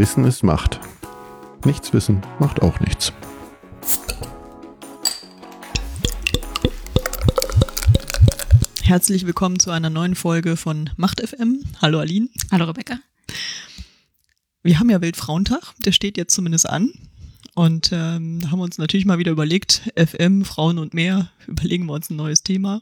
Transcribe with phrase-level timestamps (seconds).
[0.00, 0.80] Wissen ist Macht.
[1.66, 3.12] Nichts wissen macht auch nichts.
[8.80, 11.64] Herzlich willkommen zu einer neuen Folge von Macht FM.
[11.82, 12.30] Hallo Aline.
[12.50, 12.98] Hallo Rebecca.
[14.62, 16.94] Wir haben ja Weltfrauentag, der steht jetzt zumindest an.
[17.54, 22.08] Und ähm, haben uns natürlich mal wieder überlegt, FM, Frauen und mehr, überlegen wir uns
[22.08, 22.80] ein neues Thema.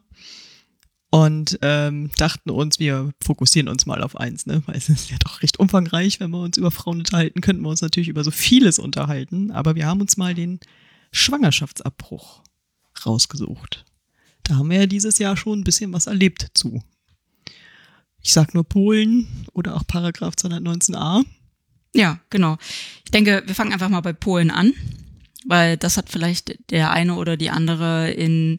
[1.10, 4.62] Und ähm, dachten uns, wir fokussieren uns mal auf eins, ne?
[4.66, 7.70] Weil es ist ja doch recht umfangreich, wenn wir uns über Frauen unterhalten, könnten wir
[7.70, 9.50] uns natürlich über so vieles unterhalten.
[9.50, 10.60] Aber wir haben uns mal den
[11.12, 12.42] Schwangerschaftsabbruch
[13.06, 13.86] rausgesucht.
[14.42, 16.82] Da haben wir ja dieses Jahr schon ein bisschen was erlebt zu.
[18.22, 21.24] Ich sag nur Polen oder auch Paragraph 219a.
[21.94, 22.58] Ja, genau.
[23.04, 24.74] Ich denke, wir fangen einfach mal bei Polen an,
[25.46, 28.58] weil das hat vielleicht der eine oder die andere in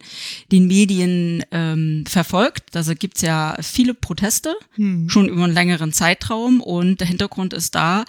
[0.51, 2.75] den Medien ähm, verfolgt.
[2.75, 5.09] Also gibt's ja viele Proteste, Hm.
[5.09, 8.05] schon über einen längeren Zeitraum und der Hintergrund ist da,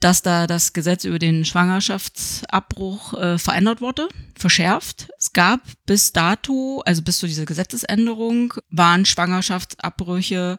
[0.00, 5.10] dass da das Gesetz über den Schwangerschaftsabbruch äh, verändert wurde, verschärft.
[5.18, 10.58] Es gab bis dato, also bis zu dieser Gesetzesänderung, waren Schwangerschaftsabbrüche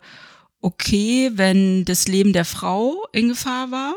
[0.61, 3.95] okay, wenn das Leben der Frau in Gefahr war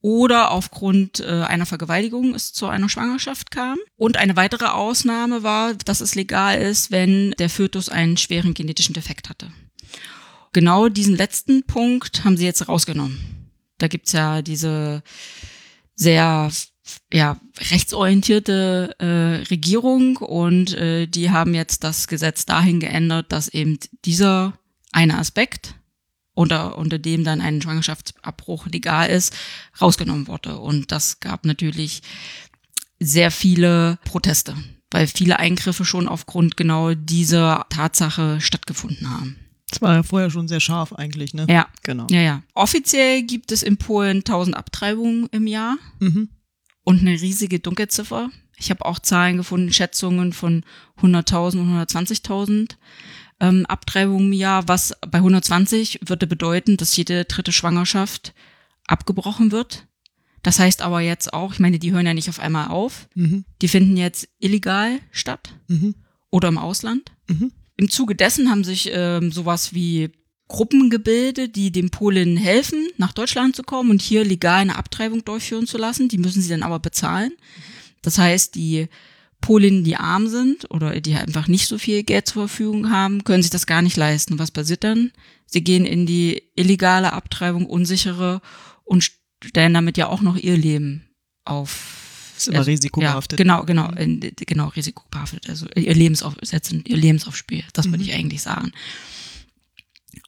[0.00, 3.78] oder aufgrund äh, einer Vergewaltigung es zu einer Schwangerschaft kam.
[3.96, 8.94] Und eine weitere Ausnahme war, dass es legal ist, wenn der Fötus einen schweren genetischen
[8.94, 9.50] Defekt hatte.
[10.52, 13.50] Genau diesen letzten Punkt haben sie jetzt rausgenommen.
[13.78, 15.02] Da gibt's ja diese
[15.94, 16.50] sehr
[17.12, 17.38] ja,
[17.70, 24.58] rechtsorientierte äh, Regierung und äh, die haben jetzt das Gesetz dahin geändert, dass eben dieser
[24.92, 25.74] eine Aspekt,
[26.38, 29.34] unter, unter dem dann ein Schwangerschaftsabbruch legal ist,
[29.80, 30.58] rausgenommen wurde.
[30.58, 32.02] Und das gab natürlich
[33.00, 34.54] sehr viele Proteste,
[34.92, 39.36] weil viele Eingriffe schon aufgrund genau dieser Tatsache stattgefunden haben.
[39.70, 41.44] Das war ja vorher schon sehr scharf eigentlich, ne?
[41.50, 42.06] Ja, Genau.
[42.10, 42.42] ja, ja.
[42.54, 46.28] Offiziell gibt es in Polen 1000 Abtreibungen im Jahr Mhm.
[46.84, 48.30] und eine riesige Dunkelziffer.
[48.56, 50.64] Ich habe auch Zahlen gefunden, Schätzungen von
[51.02, 52.76] 100.000 und 120.000
[53.40, 58.32] ähm, Abtreibungen im Jahr, was bei 120 würde bedeuten, dass jede dritte Schwangerschaft
[58.86, 59.86] abgebrochen wird.
[60.42, 63.44] Das heißt aber jetzt auch, ich meine, die hören ja nicht auf einmal auf, Mhm.
[63.60, 65.94] die finden jetzt illegal statt Mhm.
[66.30, 67.12] oder im Ausland.
[67.28, 67.52] Mhm.
[67.76, 70.10] Im Zuge dessen haben sich ähm, sowas wie
[70.48, 75.24] Gruppen gebildet, die den Polen helfen, nach Deutschland zu kommen und hier legal eine Abtreibung
[75.24, 76.08] durchführen zu lassen.
[76.08, 77.32] Die müssen sie dann aber bezahlen.
[78.02, 78.88] Das heißt, die
[79.40, 83.42] Polinnen, die arm sind oder die einfach nicht so viel Geld zur Verfügung haben, können
[83.42, 84.38] sich das gar nicht leisten.
[84.38, 85.12] Was passiert dann?
[85.46, 88.40] Sie gehen in die illegale Abtreibung, unsichere
[88.84, 89.10] und
[89.44, 91.08] stellen damit ja auch noch ihr Leben
[91.44, 92.32] auf.
[92.36, 93.38] Ist immer risikobehaftet.
[93.40, 95.48] Ja, genau, genau, in, genau, risikobehaftet.
[95.48, 97.64] Also ihr Lebensauf, setzen ihr Lebens aufs Spiel.
[97.72, 98.04] Das würde Mhm.
[98.04, 98.72] ich eigentlich sagen.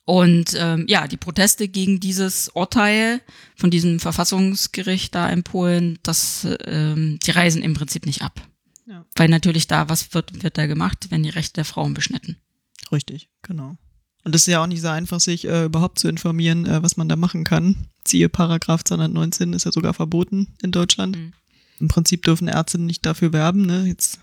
[0.05, 3.21] Und ähm, ja, die Proteste gegen dieses Urteil
[3.55, 8.41] von diesem Verfassungsgericht da in Polen, das, ähm, die reisen im Prinzip nicht ab.
[9.01, 9.07] Ja.
[9.17, 12.37] Weil natürlich da, was wird, wird da gemacht, wenn die Rechte der Frauen beschnitten?
[12.93, 13.77] Richtig, genau.
[14.25, 16.97] Und es ist ja auch nicht so einfach, sich äh, überhaupt zu informieren, äh, was
[16.97, 17.89] man da machen kann.
[18.07, 21.17] Siehe Paragraph 219 ist ja sogar verboten in Deutschland.
[21.17, 21.33] Mhm.
[21.79, 23.65] Im Prinzip dürfen Ärzte nicht dafür werben.
[23.65, 23.87] Ne?
[23.87, 24.21] Jetzt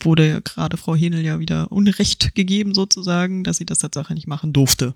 [0.00, 4.26] wurde ja gerade Frau Henel ja wieder Unrecht gegeben sozusagen, dass sie das Tatsache nicht
[4.26, 4.94] machen durfte.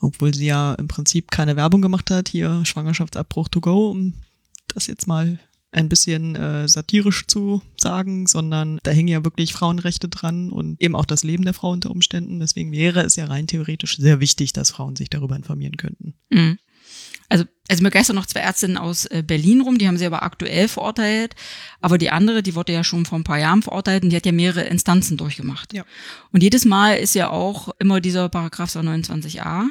[0.00, 4.14] Obwohl sie ja im Prinzip keine Werbung gemacht hat, hier Schwangerschaftsabbruch to go, um
[4.68, 5.38] das jetzt mal
[5.74, 10.96] ein bisschen äh, satirisch zu sagen, sondern da hängen ja wirklich Frauenrechte dran und eben
[10.96, 12.40] auch das Leben der Frau unter Umständen.
[12.40, 16.14] Deswegen wäre es ja rein theoretisch sehr wichtig, dass Frauen sich darüber informieren könnten.
[16.30, 16.58] Mhm.
[17.28, 20.22] Also, also mir geistern noch zwei Ärztinnen aus äh, Berlin rum, die haben sie aber
[20.22, 21.34] aktuell verurteilt.
[21.80, 24.26] Aber die andere, die wurde ja schon vor ein paar Jahren verurteilt und die hat
[24.26, 25.72] ja mehrere Instanzen durchgemacht.
[25.72, 25.84] Ja.
[26.32, 29.64] Und jedes Mal ist ja auch immer dieser Paragraph 29a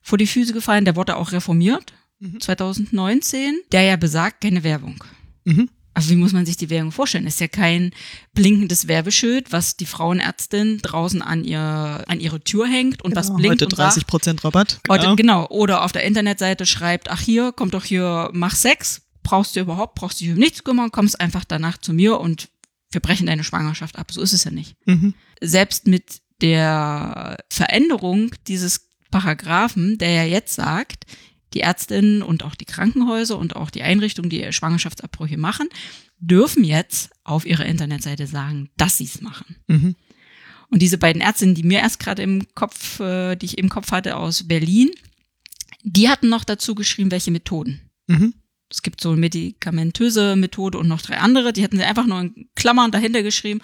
[0.00, 0.84] vor die Füße gefallen.
[0.84, 2.40] Der wurde auch reformiert, Mhm.
[2.40, 5.02] 2019, der ja besagt, keine Werbung.
[5.48, 5.68] Mhm.
[5.94, 7.26] Also wie muss man sich die Werbung vorstellen?
[7.26, 7.90] Ist ja kein
[8.32, 13.38] blinkendes Werbeschild, was die Frauenärztin draußen an ihr an ihre Tür hängt und was Genau,
[13.38, 14.80] blinkt heute und 30 sagt, Prozent Rabatt.
[14.88, 15.48] Heute, genau.
[15.48, 19.02] Oder auf der Internetseite schreibt, ach hier, komm doch hier, mach Sex.
[19.24, 22.48] Brauchst du überhaupt, brauchst du dich um nichts kümmern, kommst einfach danach zu mir und
[22.92, 24.12] wir brechen deine Schwangerschaft ab.
[24.12, 24.76] So ist es ja nicht.
[24.86, 25.14] Mhm.
[25.40, 31.06] Selbst mit der Veränderung dieses Paragraphen, der ja jetzt sagt,
[31.54, 35.68] die Ärztinnen und auch die Krankenhäuser und auch die Einrichtungen, die Schwangerschaftsabbrüche machen,
[36.18, 39.56] dürfen jetzt auf ihrer Internetseite sagen, dass sie es machen.
[39.66, 39.94] Mhm.
[40.70, 43.92] Und diese beiden Ärztinnen, die mir erst gerade im Kopf, äh, die ich im Kopf
[43.92, 44.90] hatte aus Berlin,
[45.82, 47.80] die hatten noch dazu geschrieben, welche Methoden.
[48.06, 48.34] Mhm.
[48.70, 52.20] Es gibt so eine medikamentöse Methode und noch drei andere, die hätten sie einfach nur
[52.20, 53.62] in Klammern dahinter geschrieben.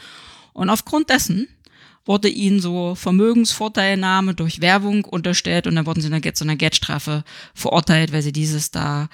[0.54, 1.48] Und aufgrund dessen
[2.06, 7.24] wurde ihnen so Vermögensvorteilnahme durch Werbung unterstellt und dann wurden sie in zu einer Geldstrafe
[7.54, 9.08] verurteilt, weil sie dieses da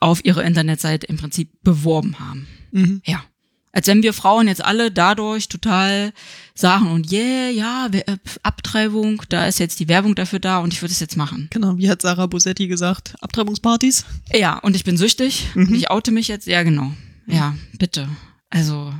[0.00, 2.46] auf ihrer Internetseite im Prinzip beworben haben.
[2.72, 3.00] Mhm.
[3.06, 3.24] Ja.
[3.72, 6.12] Als wenn wir Frauen jetzt alle dadurch total
[6.54, 10.80] sagen und yeah, ja, äh, Abtreibung, da ist jetzt die Werbung dafür da und ich
[10.80, 11.48] würde es jetzt machen.
[11.50, 13.16] Genau, wie hat Sarah Bosetti gesagt?
[13.20, 14.04] Abtreibungspartys?
[14.32, 15.68] Ja, und ich bin süchtig Mhm.
[15.68, 16.46] und ich oute mich jetzt.
[16.46, 16.92] Ja, genau.
[17.26, 18.08] Ja, bitte.
[18.48, 18.94] Also,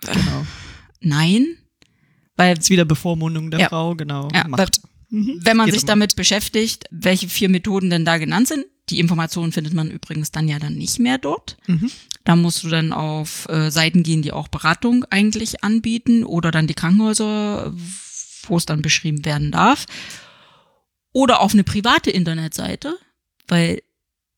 [0.00, 0.46] Genau.
[1.00, 1.57] nein.
[2.38, 3.68] Weil Ist wieder Bevormundung der Ja.
[3.68, 4.28] Frau, genau.
[4.32, 4.80] Ja, Macht.
[5.10, 5.40] Mhm.
[5.42, 9.00] wenn man Geht sich um damit beschäftigt, welche vier Methoden denn da genannt sind, die
[9.00, 11.56] Informationen findet man übrigens dann ja dann nicht mehr dort.
[11.66, 11.90] Mhm.
[12.24, 16.66] Da musst du dann auf äh, Seiten gehen, die auch Beratung eigentlich anbieten oder dann
[16.66, 17.74] die Krankenhäuser,
[18.46, 19.86] wo es dann beschrieben werden darf.
[21.12, 22.94] Oder auf eine private Internetseite,
[23.48, 23.80] weil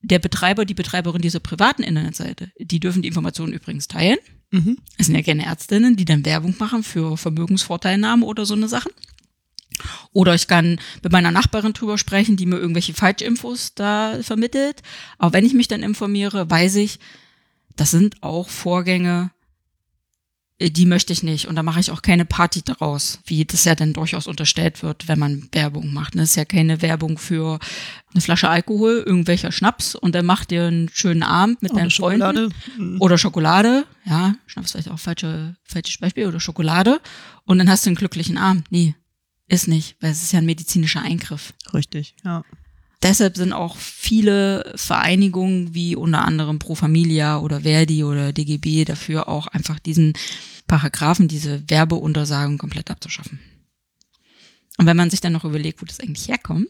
[0.01, 4.17] der Betreiber, die Betreiberin dieser privaten Internetseite, die dürfen die Informationen übrigens teilen.
[4.51, 4.77] Mhm.
[4.97, 8.91] Es sind ja gerne Ärztinnen, die dann Werbung machen für Vermögensvorteilnahme oder so eine Sachen.
[10.11, 14.83] Oder ich kann mit meiner Nachbarin drüber sprechen, die mir irgendwelche Falschinfos da vermittelt.
[15.17, 16.99] Aber wenn ich mich dann informiere, weiß ich,
[17.77, 19.31] das sind auch Vorgänge,
[20.69, 21.47] die möchte ich nicht.
[21.47, 25.07] Und da mache ich auch keine Party daraus, wie das ja dann durchaus unterstellt wird,
[25.07, 26.15] wenn man Werbung macht.
[26.15, 27.59] Das ist ja keine Werbung für
[28.13, 31.91] eine Flasche Alkohol, irgendwelcher Schnaps und dann macht ihr einen schönen Abend mit Oder deinen
[31.91, 32.21] Freunden.
[32.21, 32.49] Schokolade.
[32.77, 33.01] Mhm.
[33.01, 36.99] Oder Schokolade, ja, Schnaps vielleicht auch falsche, falsches Beispiel, oder Schokolade.
[37.45, 38.65] Und dann hast du einen glücklichen Abend.
[38.69, 38.95] Nee,
[39.47, 41.53] ist nicht, weil es ist ja ein medizinischer Eingriff.
[41.73, 42.43] Richtig, ja.
[43.01, 49.27] Deshalb sind auch viele Vereinigungen wie unter anderem Pro Familia oder Verdi oder DGB dafür
[49.27, 50.13] auch einfach diesen
[50.67, 53.39] Paragraphen, diese Werbeuntersagung komplett abzuschaffen.
[54.77, 56.69] Und wenn man sich dann noch überlegt, wo das eigentlich herkommt,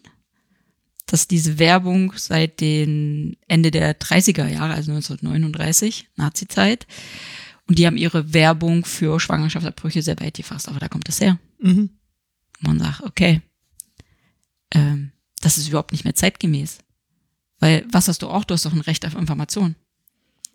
[1.06, 6.88] dass diese Werbung seit den Ende der 30er Jahre, also 1939, Nazi-Zeit,
[7.68, 11.38] und die haben ihre Werbung für Schwangerschaftsabbrüche sehr weit gefasst, aber da kommt es her.
[11.60, 11.90] Mhm.
[12.60, 13.42] Und man sagt, okay,
[14.74, 15.12] ähm,
[15.42, 16.80] das ist überhaupt nicht mehr zeitgemäß.
[17.60, 18.44] Weil, was hast du auch?
[18.44, 19.76] Du hast doch ein Recht auf Information.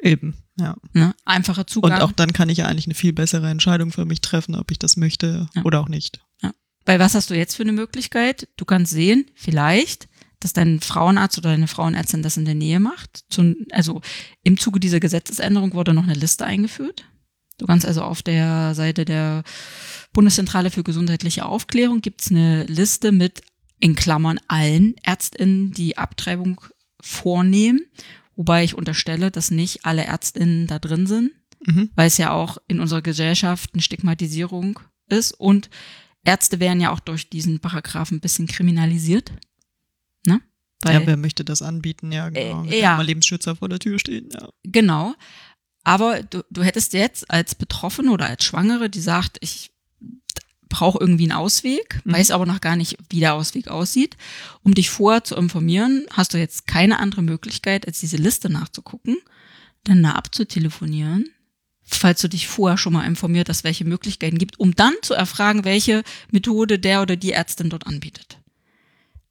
[0.00, 0.76] Eben, ja.
[0.92, 1.14] Ne?
[1.24, 2.00] Einfacher Und Zugang.
[2.00, 4.78] auch dann kann ich ja eigentlich eine viel bessere Entscheidung für mich treffen, ob ich
[4.78, 5.62] das möchte Ja.
[5.62, 6.20] oder auch nicht.
[6.88, 8.48] Weil was hast du jetzt für eine Möglichkeit?
[8.56, 10.06] Du kannst sehen, vielleicht,
[10.38, 13.24] dass dein Frauenarzt oder deine Frauenärztin das in der Nähe macht.
[13.28, 14.02] Zum, also
[14.44, 17.04] im Zuge dieser Gesetzesänderung wurde noch eine Liste eingeführt.
[17.58, 19.42] Du kannst also auf der Seite der
[20.12, 23.42] Bundeszentrale für gesundheitliche Aufklärung gibt's eine Liste mit
[23.78, 26.60] in Klammern allen ÄrztInnen, die Abtreibung
[27.00, 27.80] vornehmen.
[28.34, 31.32] Wobei ich unterstelle, dass nicht alle ÄrztInnen da drin sind
[31.64, 31.90] Mhm.
[31.94, 34.78] weil es ja auch in unserer Gesellschaft eine Stigmatisierung
[35.08, 35.70] ist und
[36.24, 39.32] Ärzte werden ja auch durch diesen Paragraphen ein bisschen kriminalisiert.
[40.26, 40.40] Ne?
[40.82, 42.10] Weil, ja, wer möchte das anbieten?
[42.10, 42.64] Ja, genau.
[42.64, 42.96] Äh, ja.
[42.96, 44.48] mal Lebensschützer vor der Tür stehen, ja.
[44.64, 45.14] Genau.
[45.84, 49.70] Aber du, du hättest jetzt als Betroffene oder als Schwangere, die sagt, ich
[50.76, 52.12] brauche irgendwie einen Ausweg, Mhm.
[52.12, 54.16] weiß aber noch gar nicht, wie der Ausweg aussieht.
[54.62, 59.16] Um dich vorher zu informieren, hast du jetzt keine andere Möglichkeit, als diese Liste nachzugucken,
[59.84, 61.30] dann da abzutelefonieren,
[61.82, 65.64] falls du dich vorher schon mal informiert hast, welche Möglichkeiten gibt, um dann zu erfragen,
[65.64, 68.38] welche Methode der oder die Ärztin dort anbietet.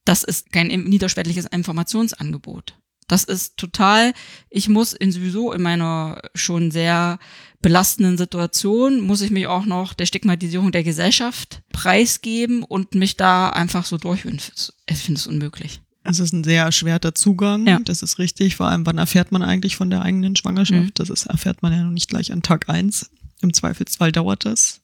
[0.04, 2.76] Das ist kein niederschwelliges Informationsangebot.
[3.08, 4.14] Das ist total,
[4.50, 7.20] ich muss in sowieso in meiner schon sehr
[7.66, 13.50] belastenden Situation, muss ich mich auch noch der Stigmatisierung der Gesellschaft preisgeben und mich da
[13.50, 14.40] einfach so durchführen.
[14.88, 15.82] Ich finde es unmöglich.
[16.04, 17.80] Es ist ein sehr erschwerter Zugang, Ja.
[17.84, 18.56] das ist richtig.
[18.56, 20.80] Vor allem, wann erfährt man eigentlich von der eigenen Schwangerschaft?
[20.80, 20.92] Mhm.
[20.94, 23.10] Das ist, erfährt man ja noch nicht gleich an Tag eins.
[23.42, 24.82] Im Zweifelsfall dauert das.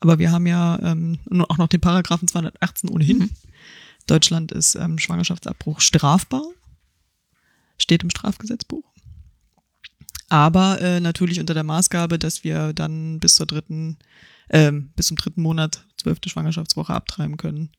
[0.00, 1.18] Aber wir haben ja ähm,
[1.50, 3.18] auch noch den Paragraphen 218 ohnehin.
[3.18, 3.30] Mhm.
[4.06, 6.44] Deutschland ist ähm, Schwangerschaftsabbruch strafbar.
[7.76, 8.84] Steht im Strafgesetzbuch.
[10.34, 13.98] Aber äh, natürlich unter der Maßgabe, dass wir dann bis zur dritten,
[14.50, 17.70] ähm, bis zum dritten Monat, zwölfte Schwangerschaftswoche abtreiben können.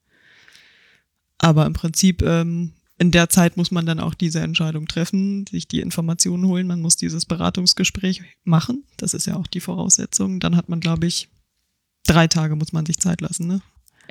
[1.37, 5.67] Aber im Prinzip ähm, in der Zeit muss man dann auch diese Entscheidung treffen, sich
[5.67, 6.65] die Informationen holen.
[6.65, 8.85] Man muss dieses Beratungsgespräch machen.
[8.95, 10.39] Das ist ja auch die Voraussetzung.
[10.39, 11.27] Dann hat man, glaube ich,
[12.07, 13.47] drei Tage muss man sich Zeit lassen.
[13.47, 13.61] Ne?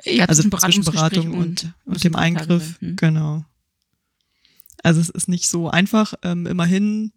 [0.03, 2.79] Ja, also zwischen Beratung und, und, müssen dem Eingriff.
[2.79, 2.95] Hm.
[2.95, 3.43] Genau.
[4.83, 6.13] Also es ist nicht so einfach.
[6.21, 7.11] Ähm, immerhin,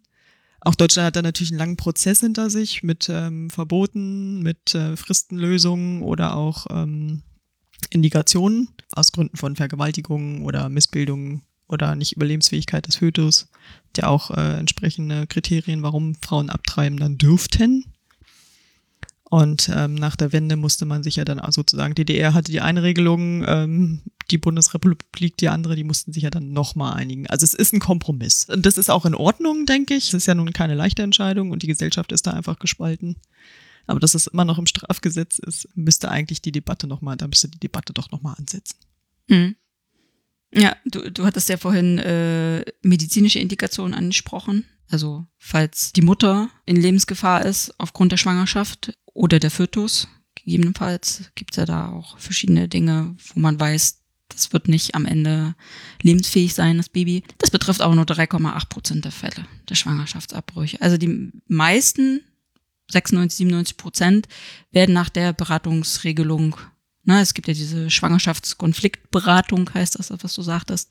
[0.61, 4.97] auch Deutschland hat da natürlich einen langen Prozess hinter sich mit ähm, Verboten, mit äh,
[4.97, 7.23] Fristenlösungen oder auch ähm,
[7.89, 13.47] Indikationen aus Gründen von Vergewaltigungen oder Missbildungen oder nicht Überlebensfähigkeit des Fötus,
[13.95, 17.85] der auch äh, entsprechende Kriterien, warum Frauen abtreiben, dann dürften.
[19.23, 22.61] Und ähm, nach der Wende musste man sich ja dann auch sozusagen, DDR hatte die
[22.61, 27.27] eine Regelung, ähm, die Bundesrepublik die andere, die mussten sich ja dann nochmal einigen.
[27.27, 28.45] Also es ist ein Kompromiss.
[28.49, 30.07] Und das ist auch in Ordnung, denke ich.
[30.09, 33.17] Es ist ja nun keine leichte Entscheidung und die Gesellschaft ist da einfach gespalten.
[33.87, 37.47] Aber dass es immer noch im Strafgesetz ist, müsste eigentlich die Debatte nochmal, da müsste
[37.47, 38.77] die Debatte doch nochmal ansetzen.
[39.27, 39.55] Mhm.
[40.53, 44.65] Ja, du, du hattest ja vorhin äh, medizinische Indikationen angesprochen.
[44.89, 51.57] Also falls die Mutter in Lebensgefahr ist aufgrund der Schwangerschaft oder der Fötus, gegebenenfalls gibt's
[51.57, 53.98] ja da auch verschiedene Dinge, wo man weiß,
[54.39, 55.55] das wird nicht am Ende
[56.01, 57.23] lebensfähig sein, das Baby.
[57.37, 60.81] Das betrifft aber nur 3,8 Prozent der Fälle der Schwangerschaftsabbrüche.
[60.81, 62.21] Also die meisten,
[62.91, 64.27] 96, 97 Prozent,
[64.71, 66.55] werden nach der Beratungsregelung
[67.05, 70.89] Ne, es gibt ja diese Schwangerschaftskonfliktberatung, heißt das, was du sagtest.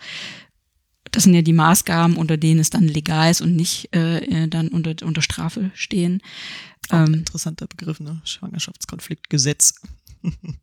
[1.12, 4.66] Das sind ja die Maßgaben, unter denen es dann legal ist und nicht äh, dann
[4.68, 6.20] unter, unter Strafe stehen.
[6.90, 8.20] Ähm, interessanter Begriff, ne?
[8.24, 9.74] Schwangerschaftskonfliktgesetz.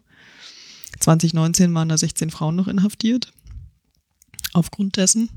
[1.00, 3.32] 2019 waren da 16 Frauen noch inhaftiert.
[4.54, 5.30] Aufgrund dessen.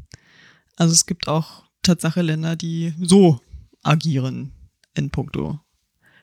[0.76, 3.40] Also es gibt auch Tatsache Länder, die so
[3.82, 4.52] agieren
[4.94, 5.60] in puncto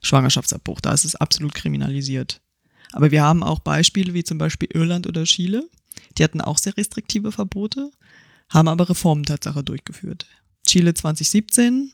[0.01, 0.81] Schwangerschaftsabbruch.
[0.81, 2.41] Da ist es absolut kriminalisiert.
[2.91, 5.67] Aber wir haben auch Beispiele wie zum Beispiel Irland oder Chile.
[6.17, 7.91] Die hatten auch sehr restriktive Verbote,
[8.49, 10.27] haben aber Reformen Tatsache durchgeführt.
[10.67, 11.91] Chile 2017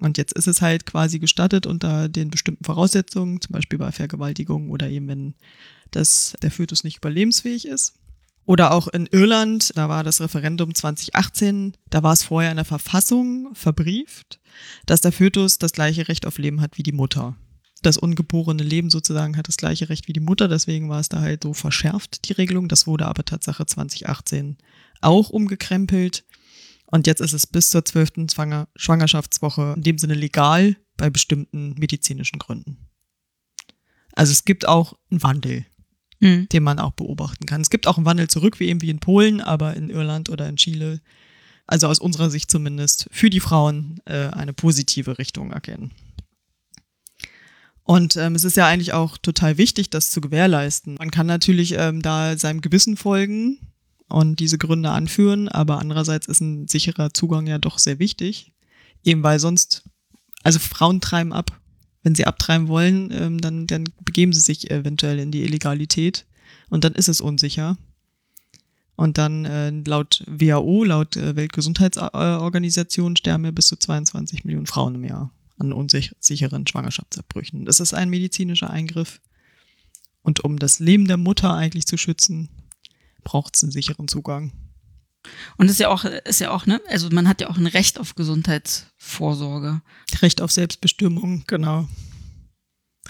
[0.00, 4.70] und jetzt ist es halt quasi gestattet unter den bestimmten Voraussetzungen, zum Beispiel bei Vergewaltigung
[4.70, 5.34] oder eben wenn
[5.90, 7.94] das, der Fötus nicht überlebensfähig ist.
[8.44, 12.64] Oder auch in Irland, da war das Referendum 2018, da war es vorher in der
[12.64, 14.40] Verfassung verbrieft,
[14.86, 17.36] dass der Fötus das gleiche Recht auf Leben hat wie die Mutter
[17.82, 21.20] das ungeborene Leben sozusagen hat das gleiche Recht wie die Mutter, deswegen war es da
[21.20, 22.68] halt so verschärft, die Regelung.
[22.68, 24.56] Das wurde aber Tatsache 2018
[25.00, 26.24] auch umgekrempelt.
[26.90, 32.38] Und jetzt ist es bis zur zwölften Schwangerschaftswoche in dem Sinne legal bei bestimmten medizinischen
[32.38, 32.88] Gründen.
[34.14, 35.66] Also es gibt auch einen Wandel,
[36.20, 36.48] mhm.
[36.48, 37.60] den man auch beobachten kann.
[37.60, 40.48] Es gibt auch einen Wandel zurück, wie eben wie in Polen, aber in Irland oder
[40.48, 41.00] in Chile,
[41.66, 45.92] also aus unserer Sicht zumindest, für die Frauen äh, eine positive Richtung erkennen.
[47.82, 50.96] Und ähm, es ist ja eigentlich auch total wichtig, das zu gewährleisten.
[50.98, 53.58] Man kann natürlich ähm, da seinem Gewissen folgen
[54.08, 58.52] und diese Gründe anführen, aber andererseits ist ein sicherer Zugang ja doch sehr wichtig.
[59.04, 59.84] Eben weil sonst,
[60.42, 61.60] also Frauen treiben ab.
[62.02, 66.26] Wenn sie abtreiben wollen, ähm, dann, dann begeben sie sich eventuell in die Illegalität
[66.70, 67.76] und dann ist es unsicher.
[68.96, 74.96] Und dann äh, laut WHO, laut äh, Weltgesundheitsorganisation sterben ja bis zu 22 Millionen Frauen
[74.96, 77.64] im Jahr an unsicheren Schwangerschaftsabbrüchen.
[77.64, 79.20] Das ist ein medizinischer Eingriff.
[80.22, 82.48] Und um das Leben der Mutter eigentlich zu schützen,
[83.24, 84.52] braucht es einen sicheren Zugang.
[85.56, 86.80] Und ist ja auch, ist ja auch, ne?
[86.88, 89.82] Also man hat ja auch ein Recht auf Gesundheitsvorsorge.
[90.22, 91.88] Recht auf Selbstbestimmung, genau.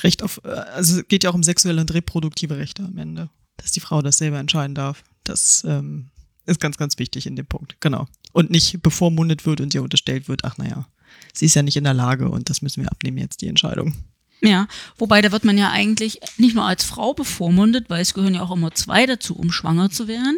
[0.02, 3.30] Recht auf, äh, also es geht ja auch um sexuelle und reproduktive Rechte am Ende.
[3.56, 5.04] Dass die Frau das selber entscheiden darf.
[5.24, 6.10] Das ähm,
[6.46, 8.06] ist ganz, ganz wichtig in dem Punkt, genau.
[8.32, 10.88] Und nicht bevormundet wird und ihr unterstellt wird, ach naja,
[11.32, 13.94] sie ist ja nicht in der Lage und das müssen wir abnehmen jetzt, die Entscheidung.
[14.40, 18.34] Ja, wobei da wird man ja eigentlich nicht nur als Frau bevormundet, weil es gehören
[18.34, 20.36] ja auch immer zwei dazu, um schwanger zu werden.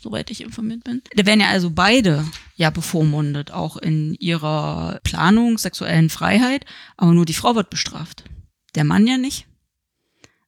[0.00, 1.02] soweit ich informiert bin.
[1.16, 2.24] Da werden ja also beide
[2.56, 6.64] ja bevormundet, auch in ihrer Planung, sexuellen Freiheit,
[6.96, 8.24] aber nur die Frau wird bestraft.
[8.76, 9.46] Der Mann ja nicht.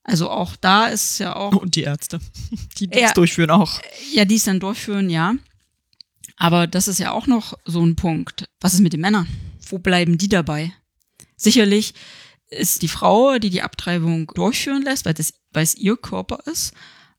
[0.04, 1.52] Also auch da ist ja auch.
[1.56, 2.20] Und die Ärzte,
[2.78, 3.12] die das Ja.
[3.12, 3.80] durchführen auch.
[4.12, 5.34] Ja, die es dann durchführen, ja.
[6.36, 8.48] Aber das ist ja auch noch so ein Punkt.
[8.60, 9.26] Was ist mit den Männern?
[9.68, 10.72] Wo bleiben die dabei?
[11.36, 11.92] Sicherlich
[12.50, 16.74] ist die Frau, die die Abtreibung durchführen lässt, weil, das, weil es ihr Körper ist.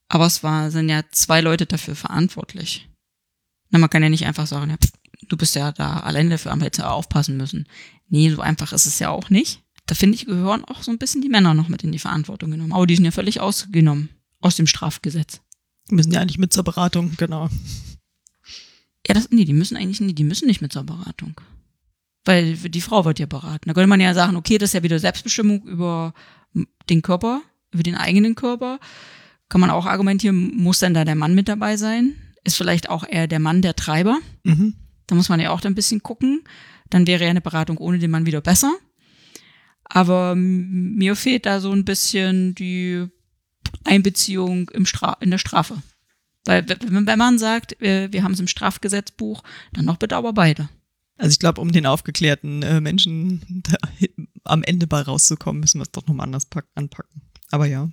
[0.07, 2.89] Aber es war, sind ja zwei Leute dafür verantwortlich.
[3.69, 4.91] Na, man kann ja nicht einfach sagen, ja, pff,
[5.27, 7.67] du bist ja da alleine dafür, haben wir jetzt ja aufpassen müssen.
[8.09, 9.61] Nee, so einfach ist es ja auch nicht.
[9.85, 12.51] Da finde ich, gehören auch so ein bisschen die Männer noch mit in die Verantwortung
[12.51, 12.73] genommen.
[12.73, 14.09] Aber die sind ja völlig ausgenommen
[14.41, 15.41] aus dem Strafgesetz.
[15.89, 17.49] Müssen ja eigentlich mit zur Beratung, genau.
[19.07, 21.39] Ja, das, nee, die müssen eigentlich, nee, die müssen nicht mit zur Beratung.
[22.25, 23.67] Weil die Frau wird ja beraten.
[23.67, 26.13] Da könnte man ja sagen, okay, das ist ja wieder Selbstbestimmung über
[26.89, 28.79] den Körper, über den eigenen Körper.
[29.49, 32.15] Kann man auch argumentieren, muss denn da der Mann mit dabei sein?
[32.43, 34.19] Ist vielleicht auch eher der Mann der Treiber?
[34.43, 34.75] Mhm.
[35.07, 36.43] Da muss man ja auch dann ein bisschen gucken.
[36.89, 38.73] Dann wäre ja eine Beratung ohne den Mann wieder besser.
[39.83, 43.07] Aber mir fehlt da so ein bisschen die
[43.83, 45.81] Einbeziehung im Stra in der Strafe.
[46.45, 50.69] Weil wenn man sagt, äh, wir haben es im Strafgesetzbuch, dann noch bitte aber beide.
[51.21, 53.77] Also ich glaube, um den aufgeklärten äh, Menschen da
[54.43, 57.21] am Ende bei rauszukommen, müssen wir es doch nochmal anders pack anpacken.
[57.51, 57.89] Aber ja.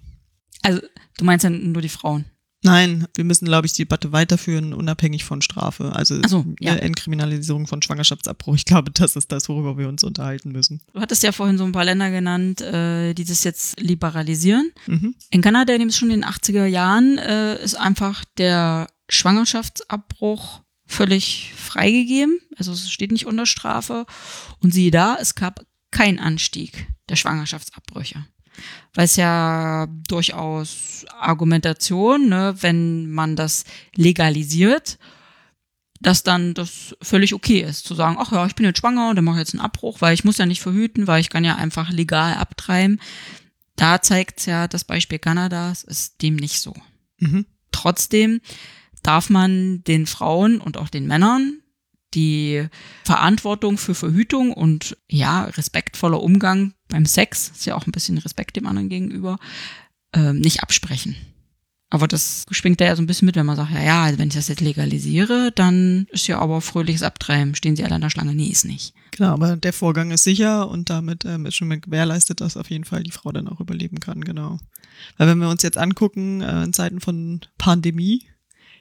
[0.62, 0.80] Also
[1.18, 2.24] du meinst ja nur die Frauen.
[2.62, 5.92] Nein, wir müssen, glaube ich, die Debatte weiterführen, unabhängig von Strafe.
[5.94, 6.74] Also so, ja.
[6.74, 8.56] äh, Entkriminalisierung von Schwangerschaftsabbruch.
[8.56, 10.80] Ich glaube, das ist das, worüber wir uns unterhalten müssen.
[10.92, 14.72] Du hattest ja vorhin so ein paar Länder genannt, äh, die das jetzt liberalisieren.
[14.86, 15.14] Mhm.
[15.30, 21.52] In Kanada, dem es schon in den 80er Jahren, äh, ist einfach der Schwangerschaftsabbruch völlig
[21.54, 22.40] freigegeben.
[22.56, 24.06] Also es steht nicht unter Strafe.
[24.60, 28.26] Und siehe da, es gab keinen Anstieg der Schwangerschaftsabbrüche.
[28.94, 33.64] Weil es ja durchaus Argumentation, ne, wenn man das
[33.94, 34.98] legalisiert,
[36.00, 39.16] dass dann das völlig okay ist, zu sagen, ach ja, ich bin jetzt schwanger und
[39.16, 41.44] dann mache ich jetzt einen Abbruch, weil ich muss ja nicht verhüten, weil ich kann
[41.44, 43.00] ja einfach legal abtreiben.
[43.76, 46.74] Da zeigt ja das Beispiel Kanadas, ist dem nicht so.
[47.18, 47.46] Mhm.
[47.70, 48.40] Trotzdem
[49.02, 51.62] darf man den Frauen und auch den Männern
[52.14, 52.66] die
[53.04, 58.56] Verantwortung für Verhütung und ja, respektvoller Umgang beim Sex, ist ja auch ein bisschen Respekt
[58.56, 59.38] dem anderen gegenüber,
[60.14, 61.16] ähm, nicht absprechen.
[61.90, 64.18] Aber das schwingt da ja so ein bisschen mit, wenn man sagt, ja, ja, also
[64.18, 67.54] wenn ich das jetzt legalisiere, dann ist ja aber fröhliches Abtreiben.
[67.54, 68.34] Stehen sie alle an der Schlange?
[68.34, 68.92] Nee, ist nicht.
[69.10, 72.84] Genau, aber der Vorgang ist sicher und damit ähm, ist schon gewährleistet, dass auf jeden
[72.84, 74.58] Fall die Frau dann auch überleben kann, genau.
[75.16, 78.26] Weil wenn wir uns jetzt angucken, äh, in Zeiten von Pandemie,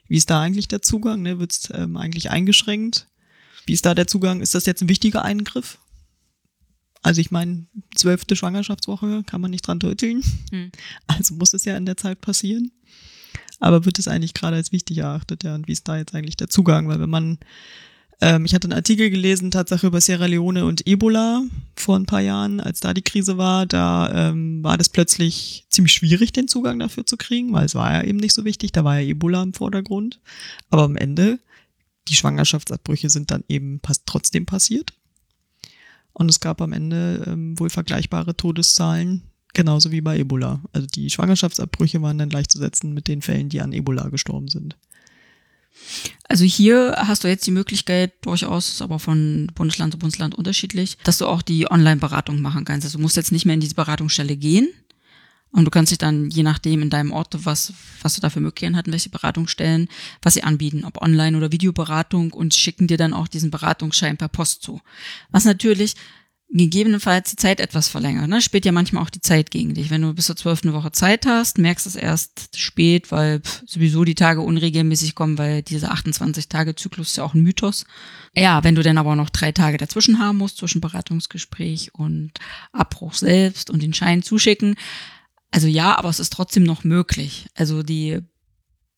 [0.07, 1.21] wie ist da eigentlich der Zugang?
[1.21, 1.39] Ne?
[1.39, 3.07] Wird es ähm, eigentlich eingeschränkt?
[3.65, 4.41] Wie ist da der Zugang?
[4.41, 5.77] Ist das jetzt ein wichtiger Eingriff?
[7.01, 10.23] Also ich meine, zwölfte Schwangerschaftswoche kann man nicht dran töteln.
[10.51, 10.71] Hm.
[11.07, 12.71] Also muss es ja in der Zeit passieren.
[13.59, 15.55] Aber wird es eigentlich gerade als wichtig erachtet, ja?
[15.55, 16.87] Und wie ist da jetzt eigentlich der Zugang?
[16.87, 17.39] Weil wenn man
[18.19, 21.43] ähm, ich hatte einen Artikel gelesen, Tatsache über Sierra Leone und Ebola
[21.75, 25.93] vor ein paar Jahren, als da die Krise war, da ähm, war das plötzlich ziemlich
[25.93, 28.83] schwierig, den Zugang dafür zu kriegen, weil es war ja eben nicht so wichtig, da
[28.83, 30.19] war ja Ebola im Vordergrund.
[30.69, 31.39] Aber am Ende,
[32.07, 34.93] die Schwangerschaftsabbrüche sind dann eben pass trotzdem passiert.
[36.13, 39.21] Und es gab am Ende ähm, wohl vergleichbare Todeszahlen,
[39.53, 40.63] genauso wie bei Ebola.
[40.73, 44.75] Also die Schwangerschaftsabbrüche waren dann gleichzusetzen mit den Fällen, die an Ebola gestorben sind.
[46.27, 51.17] Also hier hast du jetzt die Möglichkeit, durchaus, aber von Bundesland zu Bundesland unterschiedlich, dass
[51.17, 52.85] du auch die Online-Beratung machen kannst.
[52.85, 54.67] Also du musst jetzt nicht mehr in diese Beratungsstelle gehen.
[55.51, 58.41] Und du kannst dich dann, je nachdem in deinem Ort, was, was du da für
[58.41, 59.87] Möglichkeiten hatten, welche Beratungsstellen,
[60.21, 64.27] was sie anbieten, ob Online- oder Videoberatung und schicken dir dann auch diesen Beratungsschein per
[64.27, 64.81] Post zu.
[65.31, 65.95] Was natürlich
[66.49, 68.29] gegebenenfalls die Zeit etwas verlängert.
[68.29, 68.41] Ne?
[68.41, 69.89] Spielt ja manchmal auch die Zeit gegen dich.
[69.89, 73.63] Wenn du bis zur zwölften Woche Zeit hast, merkst du es erst spät, weil pff,
[73.65, 77.85] sowieso die Tage unregelmäßig kommen, weil dieser 28-Tage-Zyklus ist ja auch ein Mythos.
[78.33, 82.31] Ja, wenn du dann aber noch drei Tage dazwischen haben musst, zwischen Beratungsgespräch und
[82.71, 84.75] Abbruch selbst und den Schein zuschicken.
[85.51, 87.47] Also ja, aber es ist trotzdem noch möglich.
[87.55, 88.19] Also die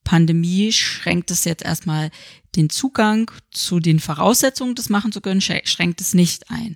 [0.03, 2.11] Pandemie schränkt es jetzt erstmal
[2.55, 6.75] den Zugang zu den Voraussetzungen, das machen zu können, sch- schränkt es nicht ein.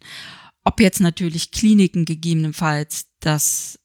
[0.64, 3.80] Ob jetzt natürlich Kliniken gegebenenfalls das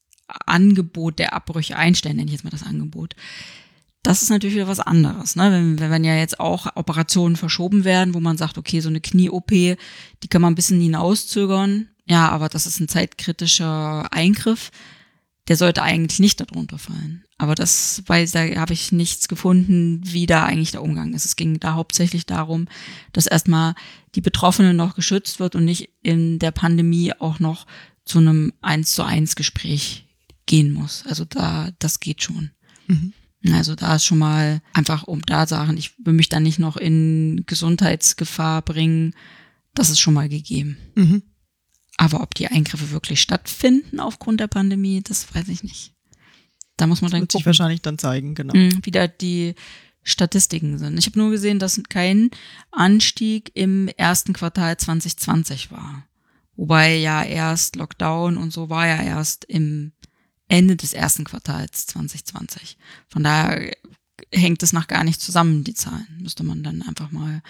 [0.46, 3.14] Angebot der Abbrüche einstellen, nenne ich jetzt mal das Angebot.
[4.02, 5.36] Das ist natürlich wieder was anderes.
[5.36, 5.50] Ne?
[5.50, 9.50] Wenn, wenn ja jetzt auch Operationen verschoben werden, wo man sagt, okay, so eine Knie-OP,
[9.50, 11.88] die kann man ein bisschen hinauszögern.
[12.06, 14.70] Ja, aber das ist ein zeitkritischer Eingriff.
[15.48, 17.24] Der sollte eigentlich nicht darunter fallen.
[17.38, 21.24] Aber das weiß, da habe ich nichts gefunden, wie da eigentlich der Umgang ist.
[21.24, 22.66] Es ging da hauptsächlich darum,
[23.12, 23.74] dass erstmal
[24.14, 27.66] die Betroffene noch geschützt wird und nicht in der Pandemie auch noch
[28.04, 30.06] zu einem eins zu eins Gespräch
[30.46, 31.04] gehen muss.
[31.06, 32.50] Also da, das geht schon.
[32.86, 33.12] Mhm.
[33.52, 36.76] Also da ist schon mal einfach um da Sachen, ich will mich da nicht noch
[36.76, 39.14] in Gesundheitsgefahr bringen,
[39.74, 40.76] das ist schon mal gegeben.
[40.96, 41.22] Mhm.
[41.98, 45.92] Aber ob die Eingriffe wirklich stattfinden aufgrund der Pandemie, das weiß ich nicht.
[46.76, 48.56] Da muss man Das dann wird sich wahrscheinlich dann zeigen, genau.
[48.56, 49.56] Mhm, wie da die
[50.04, 50.96] Statistiken sind.
[50.96, 52.30] Ich habe nur gesehen, dass kein
[52.70, 56.06] Anstieg im ersten Quartal 2020 war.
[56.56, 59.92] Wobei ja erst Lockdown und so war ja erst im
[60.46, 62.78] Ende des ersten Quartals 2020.
[63.08, 63.72] Von daher
[64.32, 66.06] hängt es noch gar nicht zusammen, die Zahlen.
[66.20, 67.42] Müsste man dann einfach mal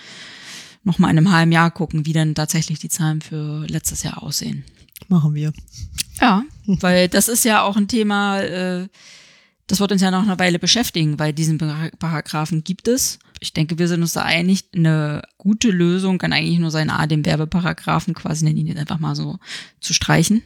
[0.85, 4.23] noch mal in einem halben Jahr gucken, wie dann tatsächlich die Zahlen für letztes Jahr
[4.23, 4.65] aussehen.
[5.09, 5.53] Machen wir.
[6.21, 8.89] Ja, weil das ist ja auch ein Thema, äh,
[9.67, 13.19] das wird uns ja noch eine Weile beschäftigen, weil diesen Para- Paragraphen gibt es.
[13.41, 17.07] Ich denke, wir sind uns da einig, eine gute Lösung kann eigentlich nur sein, A,
[17.07, 19.39] den Werbeparagraphen quasi, nennen ihn jetzt einfach mal so,
[19.81, 20.43] zu streichen.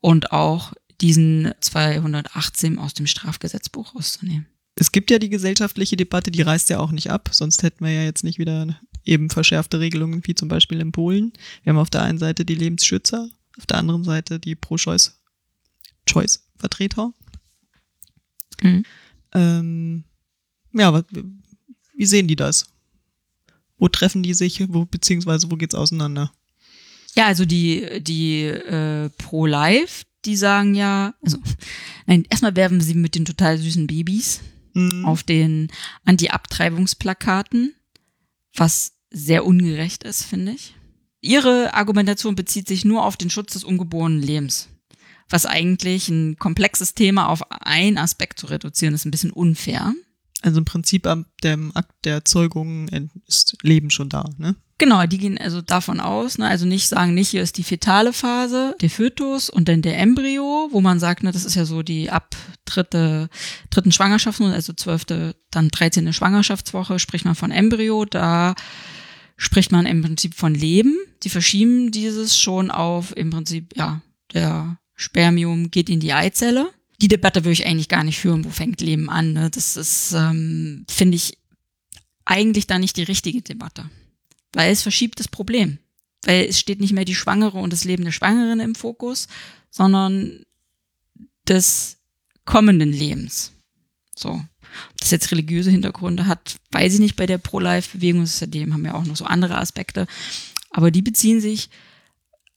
[0.00, 4.46] Und auch diesen 218 aus dem Strafgesetzbuch rauszunehmen.
[4.74, 7.92] Es gibt ja die gesellschaftliche Debatte, die reißt ja auch nicht ab, sonst hätten wir
[7.92, 11.32] ja jetzt nicht wieder eben verschärfte Regelungen wie zum Beispiel in Polen.
[11.62, 15.20] Wir haben auf der einen Seite die Lebensschützer, auf der anderen Seite die Pro-Choice
[16.06, 17.12] Choice-Vertreter.
[18.62, 18.84] Mhm.
[19.32, 20.04] Ähm,
[20.72, 21.04] ja, was,
[21.94, 22.66] wie sehen die das?
[23.78, 26.32] Wo treffen die sich, wo, beziehungsweise wo geht's auseinander?
[27.14, 31.38] Ja, also die, die äh, Pro-Life, die sagen ja, also,
[32.06, 34.40] nein, erstmal werben sie mit den total süßen Babys
[34.74, 35.04] Mhm.
[35.04, 35.68] auf den
[36.04, 37.74] Anti-Abtreibungsplakaten,
[38.54, 40.74] was sehr ungerecht ist, finde ich.
[41.20, 44.68] Ihre Argumentation bezieht sich nur auf den Schutz des ungeborenen Lebens,
[45.28, 49.92] was eigentlich ein komplexes Thema auf einen Aspekt zu reduzieren, ist ein bisschen unfair.
[50.42, 52.88] Also im Prinzip am dem Akt der Zeugung
[53.26, 54.56] ist Leben schon da, ne?
[54.78, 58.14] Genau, die gehen also davon aus, ne, also nicht sagen, nicht hier ist die fetale
[58.14, 61.82] Phase, der Fötus und dann der Embryo, wo man sagt, ne, das ist ja so
[61.82, 63.28] die ab dritte,
[63.68, 68.54] dritten Schwangerschaft, also zwölfte, dann dreizehnte Schwangerschaftswoche spricht man von Embryo, da
[69.40, 70.98] spricht man im Prinzip von Leben.
[71.22, 74.02] Die verschieben dieses schon auf im Prinzip, ja,
[74.34, 76.70] der Spermium geht in die Eizelle.
[77.00, 79.32] Die Debatte würde ich eigentlich gar nicht führen, wo fängt Leben an.
[79.32, 79.50] Ne?
[79.50, 81.38] Das ist, ähm, finde ich,
[82.26, 83.88] eigentlich da nicht die richtige Debatte.
[84.52, 85.78] Weil es verschiebt das Problem.
[86.26, 89.26] Weil es steht nicht mehr die Schwangere und das Leben der Schwangeren im Fokus,
[89.70, 90.44] sondern
[91.48, 91.96] des
[92.44, 93.52] kommenden Lebens.
[94.14, 94.44] So.
[94.92, 98.26] Ob das jetzt religiöse Hintergründe hat, weiß ich nicht bei der Pro-Life-Bewegung.
[98.26, 100.06] Seitdem haben wir auch noch so andere Aspekte.
[100.70, 101.70] Aber die beziehen sich,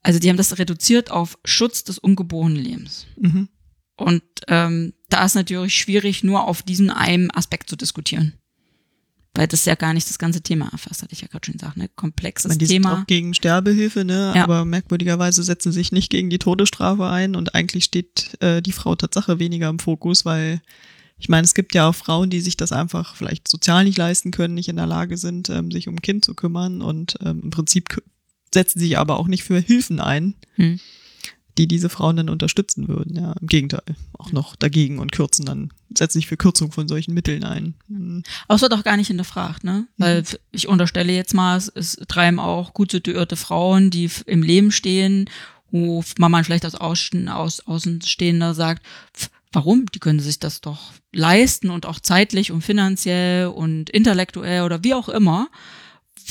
[0.01, 3.07] also die haben das reduziert auf Schutz des ungeborenen Lebens.
[3.17, 3.49] Mhm.
[3.95, 8.33] Und ähm, da ist natürlich schwierig, nur auf diesen einen Aspekt zu diskutieren.
[9.35, 11.75] Weil das ja gar nicht das ganze Thema erfasst, hatte ich ja gerade schon gesagt,
[11.75, 11.89] ne?
[11.95, 13.01] Komplexes meine, die sind Thema.
[13.01, 14.33] auch gegen Sterbehilfe, ne?
[14.35, 14.43] Ja.
[14.43, 18.95] Aber merkwürdigerweise setzen sich nicht gegen die Todesstrafe ein und eigentlich steht äh, die Frau
[18.95, 20.61] Tatsache weniger im Fokus, weil
[21.17, 24.31] ich meine, es gibt ja auch Frauen, die sich das einfach vielleicht sozial nicht leisten
[24.31, 27.41] können, nicht in der Lage sind, ähm, sich um ein Kind zu kümmern und ähm,
[27.43, 28.01] im Prinzip
[28.53, 30.79] setzen sich aber auch nicht für Hilfen ein, Hm.
[31.57, 33.15] die diese Frauen dann unterstützen würden.
[33.15, 37.13] Ja, im Gegenteil, auch noch dagegen und kürzen dann, setzen sich für Kürzung von solchen
[37.13, 37.75] Mitteln ein.
[37.87, 38.23] Hm.
[38.47, 39.87] Aber es wird auch gar nicht hinterfragt, ne?
[39.97, 45.29] Weil ich unterstelle jetzt mal, es, treiben auch gut situierte Frauen, die im Leben stehen,
[45.71, 48.83] wo man vielleicht als Außen, aus, Außenstehender sagt,
[49.15, 49.85] pf, warum?
[49.93, 54.93] Die können sich das doch leisten und auch zeitlich und finanziell und intellektuell oder wie
[54.93, 55.49] auch immer,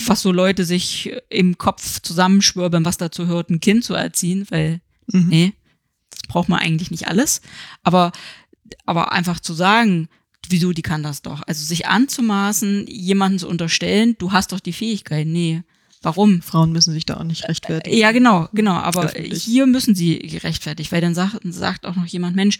[0.06, 4.80] was so Leute sich im Kopf zusammenschwörbeln, was dazu hört, ein Kind zu erziehen, weil
[5.12, 5.26] Mhm.
[5.28, 5.52] nee,
[6.10, 7.42] das braucht man eigentlich nicht alles.
[7.82, 8.12] Aber,
[8.86, 10.08] aber einfach zu sagen,
[10.48, 11.42] wieso, die kann das doch.
[11.46, 15.26] Also sich anzumaßen, jemanden zu unterstellen, du hast doch die Fähigkeit.
[15.26, 15.62] Nee.
[16.02, 16.42] Warum?
[16.42, 17.96] Frauen müssen sich da auch nicht rechtfertigen.
[17.96, 18.74] Ja, genau, genau.
[18.74, 19.44] Aber Öffentlich.
[19.44, 22.58] hier müssen sie gerechtfertigt, weil dann sagt, sagt auch noch jemand, Mensch,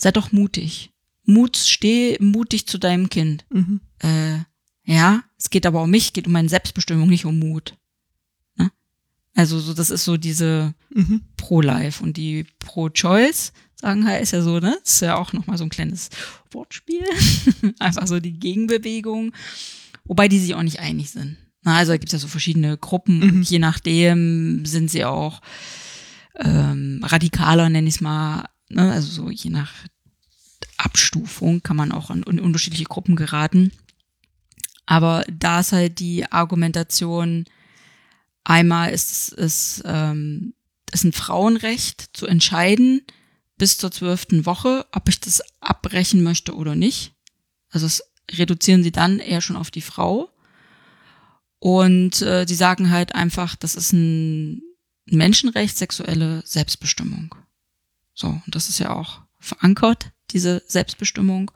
[0.00, 0.90] sei doch mutig.
[1.24, 3.44] Mut, steh mutig zu deinem Kind.
[3.50, 3.80] Mhm.
[3.98, 4.38] Äh,
[4.84, 7.76] ja, es geht aber um mich, geht um meine Selbstbestimmung, nicht um Mut.
[8.56, 8.70] Ne?
[9.34, 11.20] Also so, das ist so diese Mhm.
[11.36, 14.76] Pro-Life und die Pro-Choice sagen halt, ist ja so, ne?
[14.82, 16.08] Das ist ja auch nochmal so ein kleines
[16.50, 17.04] Wortspiel.
[17.78, 19.32] Einfach so die Gegenbewegung.
[20.04, 21.36] Wobei die sich auch nicht einig sind.
[21.62, 23.30] Na, also da gibt es ja so verschiedene Gruppen Mhm.
[23.36, 25.40] und je nachdem sind sie auch
[26.36, 28.48] ähm, radikaler, nenne ich es mal.
[28.70, 28.90] Ne?
[28.92, 29.72] Also so je nach
[30.76, 33.72] Abstufung kann man auch in, in unterschiedliche Gruppen geraten.
[34.86, 37.44] Aber da ist halt die Argumentation,
[38.44, 40.54] einmal ist es ähm,
[40.92, 43.02] ist ein Frauenrecht zu entscheiden
[43.56, 47.12] bis zur zwölften Woche, ob ich das abbrechen möchte oder nicht.
[47.70, 48.02] Also das
[48.32, 50.30] reduzieren sie dann eher schon auf die Frau.
[51.58, 54.62] Und äh, die sagen halt einfach, das ist ein
[55.04, 57.34] Menschenrecht, sexuelle Selbstbestimmung.
[58.20, 61.50] So, und das ist ja auch verankert diese Selbstbestimmung.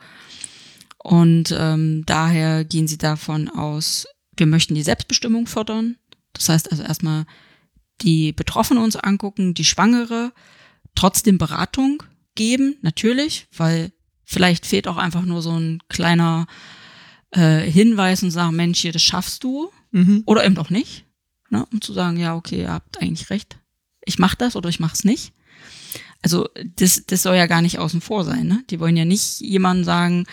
[0.99, 5.97] Und ähm, daher gehen sie davon aus, wir möchten die Selbstbestimmung fördern.
[6.33, 7.27] Das heißt also erstmal
[8.01, 10.33] die Betroffenen uns angucken, die Schwangere,
[10.95, 12.03] trotzdem Beratung
[12.35, 13.93] geben, natürlich, weil
[14.25, 16.47] vielleicht fehlt auch einfach nur so ein kleiner
[17.31, 19.71] äh, Hinweis und sagen, Mensch, hier, das schaffst du.
[19.91, 20.23] Mhm.
[20.25, 21.05] Oder eben doch nicht.
[21.51, 21.67] Ne?
[21.71, 23.59] Um zu sagen, ja, okay, ihr habt eigentlich recht.
[24.07, 25.35] Ich mach das oder ich mach's nicht.
[26.25, 28.47] Also das, das soll ja gar nicht außen vor sein.
[28.47, 28.65] Ne?
[28.71, 30.25] Die wollen ja nicht jemandem sagen,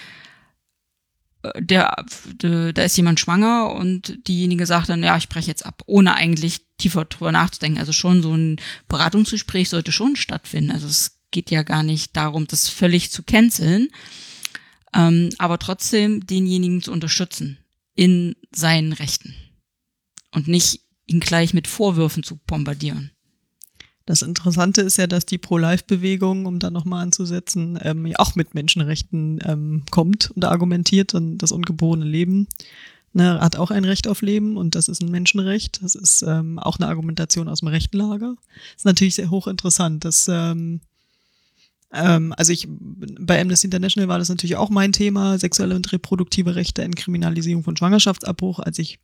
[1.43, 2.05] äh, der,
[2.41, 6.15] der, da ist jemand schwanger und diejenige sagt dann, ja, ich breche jetzt ab, ohne
[6.15, 7.77] eigentlich tiefer drüber nachzudenken.
[7.77, 8.55] Also schon so ein
[8.87, 10.71] Beratungsgespräch sollte schon stattfinden.
[10.71, 13.89] Also es geht ja gar nicht darum, das völlig zu canceln,
[14.93, 17.57] ähm, aber trotzdem denjenigen zu unterstützen
[17.95, 19.35] in seinen Rechten
[20.33, 23.11] und nicht ihn gleich mit Vorwürfen zu bombardieren.
[24.05, 28.55] Das Interessante ist ja, dass die Pro-Life-Bewegung, um da nochmal anzusetzen, ähm, ja auch mit
[28.55, 32.47] Menschenrechten ähm, kommt und argumentiert und das ungeborene Leben
[33.13, 35.81] ne, hat auch ein Recht auf Leben und das ist ein Menschenrecht.
[35.83, 38.35] Das ist ähm, auch eine Argumentation aus dem rechten Lager.
[38.75, 40.05] Ist natürlich sehr hochinteressant.
[40.05, 40.81] dass ähm,
[41.93, 46.55] ähm, also ich bei Amnesty International war das natürlich auch mein Thema, sexuelle und reproduktive
[46.55, 48.99] Rechte in Kriminalisierung von Schwangerschaftsabbruch, als ich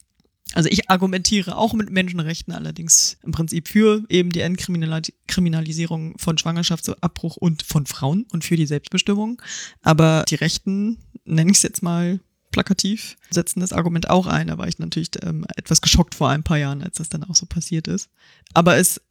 [0.54, 7.38] also ich argumentiere auch mit Menschenrechten allerdings im Prinzip für eben die Entkriminalisierung von Schwangerschaftsabbruch
[7.38, 9.42] und von Frauen und für die Selbstbestimmung.
[9.82, 12.20] Aber die Rechten, nenne ich es jetzt mal
[12.52, 14.48] plakativ, setzen das Argument auch ein.
[14.48, 17.36] Da war ich natürlich ähm, etwas geschockt vor ein paar Jahren, als das dann auch
[17.36, 18.10] so passiert ist.
[18.54, 19.02] Aber es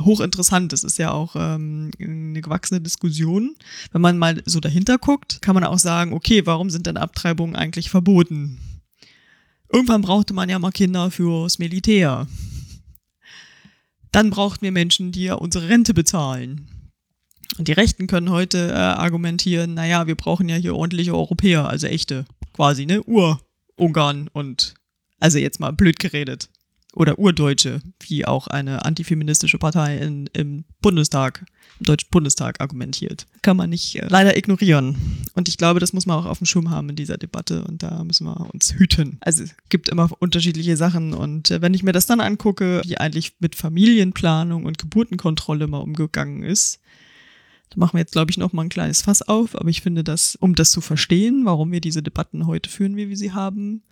[0.00, 0.72] hochinteressant.
[0.72, 3.54] Das ist ja auch ähm, eine gewachsene Diskussion.
[3.92, 7.56] Wenn man mal so dahinter guckt, kann man auch sagen, okay, warum sind denn Abtreibungen
[7.56, 8.58] eigentlich verboten?
[9.72, 12.26] Irgendwann brauchte man ja mal Kinder fürs Militär.
[14.12, 16.68] Dann brauchten wir Menschen, die ja unsere Rente bezahlen.
[17.58, 21.86] Und die Rechten können heute äh, argumentieren, naja, wir brauchen ja hier ordentliche Europäer, also
[21.86, 24.74] echte, quasi, ne, Ur-Ungarn und,
[25.20, 26.48] also jetzt mal blöd geredet
[26.94, 31.44] oder Urdeutsche, wie auch eine antifeministische Partei in, im Bundestag,
[31.80, 33.26] im Deutschen Bundestag argumentiert.
[33.42, 34.96] Kann man nicht äh, leider ignorieren.
[35.34, 37.82] Und ich glaube, das muss man auch auf dem Schirm haben in dieser Debatte und
[37.82, 39.18] da müssen wir uns hüten.
[39.20, 42.98] Also es gibt immer unterschiedliche Sachen und äh, wenn ich mir das dann angucke, wie
[42.98, 46.80] eigentlich mit Familienplanung und Geburtenkontrolle mal umgegangen ist,
[47.70, 50.04] da machen wir jetzt, glaube ich, noch mal ein kleines Fass auf, aber ich finde,
[50.04, 53.82] dass, um das zu verstehen, warum wir diese Debatten heute führen, wie wir sie haben,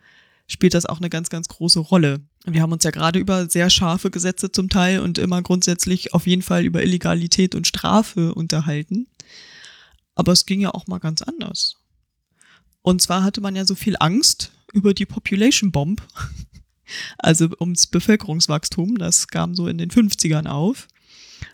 [0.47, 2.21] spielt das auch eine ganz, ganz große Rolle.
[2.45, 6.27] Wir haben uns ja gerade über sehr scharfe Gesetze zum Teil und immer grundsätzlich auf
[6.27, 9.07] jeden Fall über Illegalität und Strafe unterhalten.
[10.15, 11.77] Aber es ging ja auch mal ganz anders.
[12.83, 16.03] Und zwar hatte man ja so viel Angst über die Population Bomb,
[17.19, 20.89] also ums Bevölkerungswachstum, das kam so in den 50ern auf.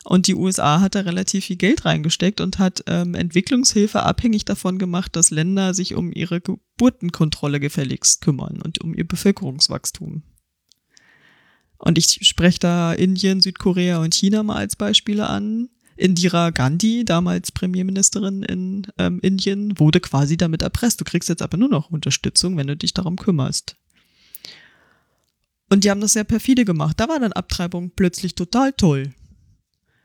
[0.05, 4.79] Und die USA hat da relativ viel Geld reingesteckt und hat ähm, Entwicklungshilfe abhängig davon
[4.79, 10.23] gemacht, dass Länder sich um ihre Geburtenkontrolle gefälligst kümmern und um ihr Bevölkerungswachstum.
[11.79, 15.69] Und ich spreche da Indien, Südkorea und China mal als Beispiele an.
[15.97, 21.01] Indira Gandhi, damals Premierministerin in ähm, Indien, wurde quasi damit erpresst.
[21.01, 23.77] Du kriegst jetzt aber nur noch Unterstützung, wenn du dich darum kümmerst.
[25.71, 26.99] Und die haben das sehr perfide gemacht.
[26.99, 29.13] Da war dann Abtreibung plötzlich total toll.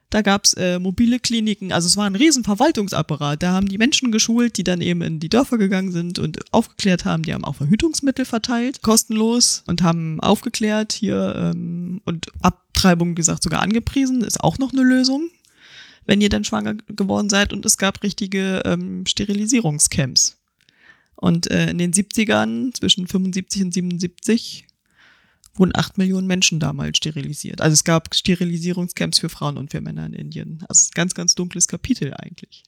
[0.09, 3.41] Da gab's äh, mobile Kliniken, also es war ein riesen Verwaltungsapparat.
[3.41, 7.03] Da haben die Menschen geschult, die dann eben in die Dörfer gegangen sind und aufgeklärt
[7.05, 7.23] haben.
[7.23, 13.61] Die haben auch Verhütungsmittel verteilt, kostenlos und haben aufgeklärt hier ähm, und Abtreibung, gesagt, sogar
[13.63, 14.21] angepriesen.
[14.21, 15.29] Ist auch noch eine Lösung,
[16.05, 17.51] wenn ihr dann schwanger geworden seid.
[17.51, 20.37] Und es gab richtige ähm, Sterilisierungscamps.
[21.15, 24.67] Und äh, in den 70ern, zwischen 75 und 77,
[25.55, 27.61] wurden acht Millionen Menschen damals sterilisiert.
[27.61, 30.63] Also es gab Sterilisierungscamps für Frauen und für Männer in Indien.
[30.67, 32.63] Also ganz, ganz dunkles Kapitel eigentlich.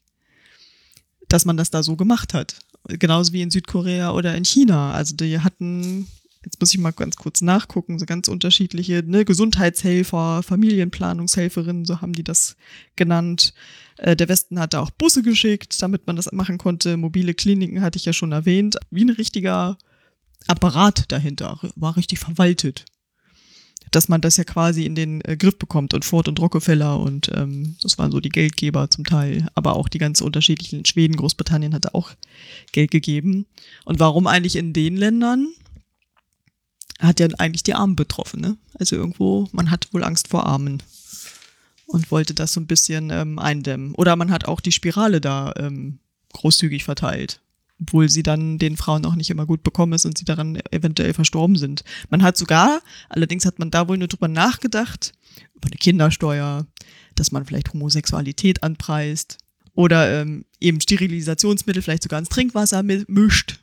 [1.28, 2.60] Dass man das da so gemacht hat.
[2.88, 4.94] Genauso wie in Südkorea oder in China.
[4.94, 6.08] Also die hatten,
[6.44, 12.14] jetzt muss ich mal ganz kurz nachgucken, so ganz unterschiedliche ne, Gesundheitshelfer, Familienplanungshelferinnen, so haben
[12.14, 12.56] die das
[12.96, 13.56] genannt.
[13.98, 16.98] Äh, der Westen hatte auch Busse geschickt, damit man das machen konnte.
[16.98, 18.78] Mobile Kliniken hatte ich ja schon erwähnt.
[18.92, 19.80] Wie ein richtiger
[20.48, 22.86] Apparat dahinter, war richtig verwaltet.
[23.92, 27.32] Dass man das ja quasi in den äh, Griff bekommt und Ford und Rockefeller und
[27.34, 31.74] ähm, das waren so die Geldgeber zum Teil, aber auch die ganz unterschiedlichen Schweden, Großbritannien
[31.74, 32.12] hatte auch
[32.72, 33.46] Geld gegeben.
[33.86, 35.48] Und warum eigentlich in den Ländern?
[37.00, 38.58] Hat ja eigentlich die Armen betroffen, ne?
[38.80, 40.82] Also irgendwo, man hat wohl Angst vor Armen
[41.86, 43.94] und wollte das so ein bisschen ähm, eindämmen.
[43.96, 46.00] Oder man hat auch die Spirale da ähm,
[46.34, 47.42] großzügig verteilt
[47.82, 51.14] obwohl sie dann den Frauen auch nicht immer gut bekommen ist und sie daran eventuell
[51.14, 51.84] verstorben sind.
[52.10, 55.14] Man hat sogar, allerdings hat man da wohl nur drüber nachgedacht,
[55.56, 56.66] über eine Kindersteuer,
[57.16, 59.38] dass man vielleicht Homosexualität anpreist
[59.74, 63.60] Oder ähm, eben Sterilisationsmittel vielleicht sogar ins Trinkwasser mischt.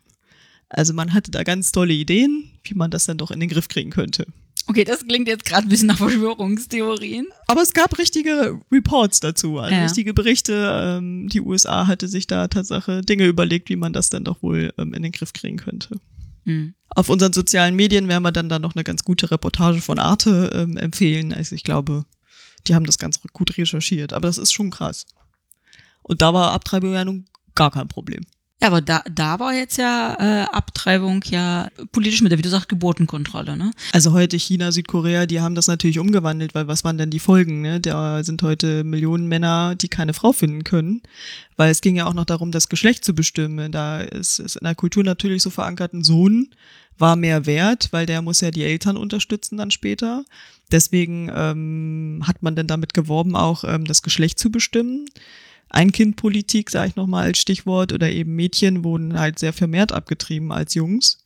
[0.69, 3.69] Also man hatte da ganz tolle Ideen, wie man das dann doch in den Griff
[3.69, 4.27] kriegen könnte.
[4.67, 7.27] Okay, das klingt jetzt gerade ein bisschen nach Verschwörungstheorien.
[7.47, 9.83] Aber es gab richtige Reports dazu, also ja.
[9.83, 10.99] richtige Berichte.
[10.99, 14.73] Ähm, die USA hatte sich da Tatsache Dinge überlegt, wie man das dann doch wohl
[14.79, 16.01] ähm, in den Griff kriegen könnte.
[16.45, 16.75] Mhm.
[16.89, 20.51] Auf unseren sozialen Medien werden wir dann da noch eine ganz gute Reportage von Arte
[20.55, 21.33] ähm, empfehlen.
[21.33, 22.05] Also ich glaube,
[22.67, 24.13] die haben das ganz gut recherchiert.
[24.13, 25.07] Aber das ist schon krass.
[26.03, 28.25] Und da war Abtreibung ja nun gar kein Problem.
[28.63, 32.49] Ja, aber da, da war jetzt ja äh, Abtreibung ja politisch mit der, wie du
[32.49, 33.73] sagst, Geburtenkontrolle, ne?
[33.93, 37.61] Also heute China, Südkorea, die haben das natürlich umgewandelt, weil was waren denn die Folgen,
[37.61, 37.81] ne?
[37.81, 41.03] Da sind heute Millionen Männer, die keine Frau finden können,
[41.57, 43.73] weil es ging ja auch noch darum, das Geschlecht zu bestimmen.
[43.73, 46.51] Da ist es in der Kultur natürlich so verankert, ein Sohn
[46.99, 50.25] war mehr wert, weil der muss ja die Eltern unterstützen dann später.
[50.71, 55.07] Deswegen ähm, hat man dann damit geworben, auch ähm, das Geschlecht zu bestimmen.
[55.73, 60.75] Ein-Kind-Politik, sage ich nochmal als Stichwort, oder eben Mädchen wurden halt sehr vermehrt abgetrieben als
[60.75, 61.19] Jungs.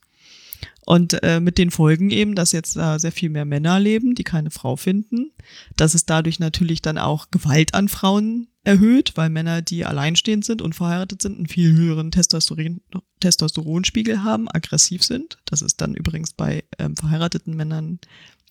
[0.86, 4.22] Und äh, mit den Folgen eben, dass jetzt da sehr viel mehr Männer leben, die
[4.22, 5.32] keine Frau finden,
[5.74, 10.62] dass es dadurch natürlich dann auch Gewalt an Frauen erhöht, weil Männer, die alleinstehend sind
[10.62, 12.82] und verheiratet sind, einen viel höheren Testosteron,
[13.18, 15.38] Testosteronspiegel haben, aggressiv sind.
[15.44, 17.98] Das ist dann übrigens bei ähm, verheirateten Männern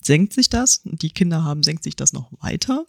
[0.02, 0.82] senkt sich das.
[0.84, 2.86] Die Kinder haben, senkt sich das noch weiter.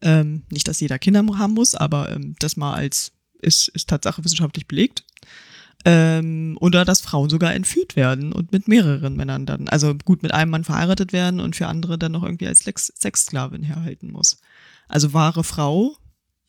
[0.00, 4.24] Ähm, nicht, dass jeder Kinder haben muss, aber ähm, das mal als ist, ist Tatsache
[4.24, 5.04] wissenschaftlich belegt.
[5.84, 10.34] Ähm, oder dass Frauen sogar entführt werden und mit mehreren Männern dann, also gut mit
[10.34, 14.38] einem Mann verheiratet werden und für andere dann noch irgendwie als Sex Sexsklavin herhalten muss.
[14.88, 15.96] Also wahre Frau,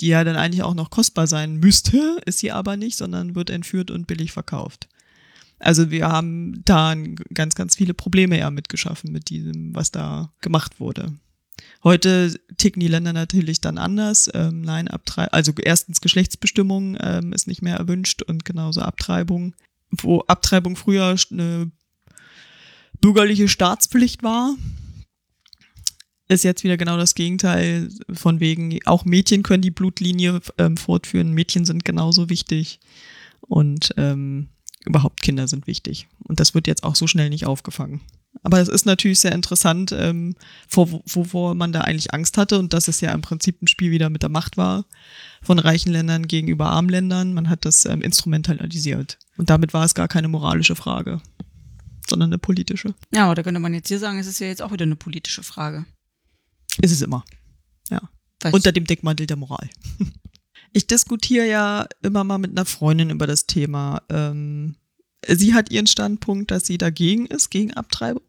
[0.02, 3.50] die ja dann eigentlich auch noch kostbar sein müsste, ist sie aber nicht, sondern wird
[3.50, 4.88] entführt und billig verkauft.
[5.60, 6.96] Also wir haben da
[7.34, 11.14] ganz, ganz viele Probleme ja mitgeschaffen mit diesem, was da gemacht wurde.
[11.84, 14.30] Heute ticken die Länder natürlich dann anders.
[14.34, 19.56] Ähm, nein, Abtreibung, also erstens Geschlechtsbestimmung ähm, ist nicht mehr erwünscht und genauso Abtreibung.
[19.90, 21.72] Wo Abtreibung früher eine
[23.00, 24.56] bürgerliche Staatspflicht war,
[26.28, 31.32] ist jetzt wieder genau das Gegenteil von wegen, auch Mädchen können die Blutlinie ähm, fortführen,
[31.32, 32.80] Mädchen sind genauso wichtig
[33.42, 34.50] und ähm,
[34.86, 36.08] überhaupt Kinder sind wichtig.
[36.24, 38.02] Und das wird jetzt auch so schnell nicht aufgefangen.
[38.44, 40.36] Aber es ist natürlich sehr interessant, ähm,
[40.68, 43.92] vor, wovor man da eigentlich Angst hatte und dass es ja im Prinzip ein Spiel
[43.92, 44.86] wieder mit der Macht war
[45.42, 47.34] von reichen Ländern gegenüber armen Ländern.
[47.34, 49.18] Man hat das ähm, instrumentalisiert.
[49.38, 51.22] Und damit war es gar keine moralische Frage,
[52.08, 52.94] sondern eine politische.
[53.14, 55.44] Ja, da könnte man jetzt hier sagen, es ist ja jetzt auch wieder eine politische
[55.44, 55.86] Frage.
[56.82, 57.24] Ist es immer.
[57.90, 58.02] Ja.
[58.42, 59.70] Weiß Unter dem Deckmantel der Moral.
[60.74, 64.04] Ich diskutiere ja immer mal mit einer Freundin über das Thema.
[64.10, 64.76] Ähm,
[65.28, 68.24] sie hat ihren Standpunkt, dass sie dagegen ist, gegen Abtreibung.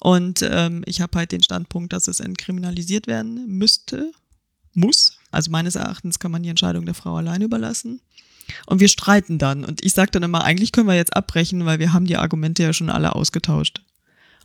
[0.00, 4.12] Und ähm, ich habe halt den Standpunkt, dass es entkriminalisiert werden müsste,
[4.74, 5.18] muss.
[5.30, 8.00] Also meines Erachtens kann man die Entscheidung der Frau alleine überlassen.
[8.66, 9.64] Und wir streiten dann.
[9.64, 12.62] Und ich sage dann immer, eigentlich können wir jetzt abbrechen, weil wir haben die Argumente
[12.62, 13.82] ja schon alle ausgetauscht.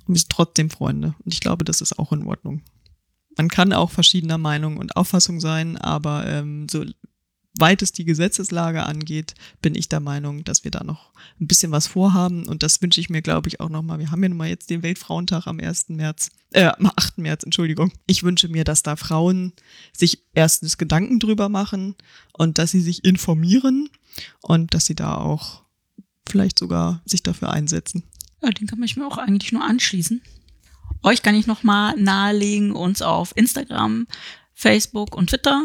[0.06, 1.16] Und wir sind trotzdem Freunde.
[1.26, 2.62] Und ich glaube, das ist auch in Ordnung.
[3.38, 6.86] Man kann auch verschiedener Meinung und Auffassung sein, aber ähm, so
[7.58, 11.72] weit es die Gesetzeslage angeht, bin ich der Meinung, dass wir da noch ein bisschen
[11.72, 12.48] was vorhaben.
[12.48, 14.00] Und das wünsche ich mir, glaube ich, auch nochmal.
[14.00, 15.90] Wir haben ja nun mal jetzt den Weltfrauentag am 1.
[15.90, 17.18] März, äh, am 8.
[17.18, 17.92] März, Entschuldigung.
[18.06, 19.54] Ich wünsche mir, dass da Frauen
[19.96, 21.96] sich erstens Gedanken drüber machen
[22.34, 23.90] und dass sie sich informieren
[24.42, 25.64] und dass sie da auch
[26.30, 28.04] vielleicht sogar sich dafür einsetzen.
[28.42, 30.22] Ja, den kann ich mir auch eigentlich nur anschließen.
[31.04, 34.08] Euch kann ich nochmal nahelegen, uns auf Instagram,
[34.54, 35.64] Facebook und Twitter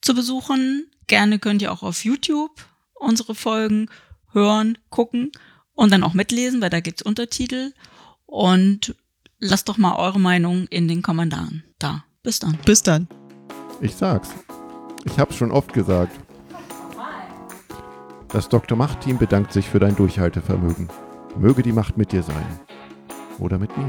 [0.00, 0.86] zu besuchen.
[1.12, 3.90] Gerne könnt ihr auch auf YouTube unsere Folgen
[4.32, 5.30] hören, gucken
[5.74, 7.74] und dann auch mitlesen, weil da gibt's Untertitel.
[8.24, 8.94] Und
[9.38, 12.04] lasst doch mal eure Meinung in den Kommentaren da.
[12.22, 12.56] Bis dann.
[12.64, 13.08] Bis dann.
[13.82, 14.30] Ich sag's.
[15.04, 16.18] Ich hab's schon oft gesagt.
[18.30, 18.78] Das Dr.
[18.78, 20.88] Macht-Team bedankt sich für dein Durchhaltevermögen.
[21.36, 22.60] Möge die Macht mit dir sein.
[23.38, 23.88] Oder mit mir.